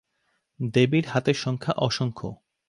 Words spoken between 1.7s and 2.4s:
অসংখ্য।